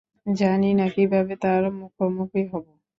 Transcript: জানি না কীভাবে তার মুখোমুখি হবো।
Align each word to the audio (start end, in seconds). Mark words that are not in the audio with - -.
জানি 0.33 0.69
না 0.73 0.85
কীভাবে 0.95 1.33
তার 1.43 1.63
মুখোমুখি 1.79 2.41
হবো। 2.51 2.71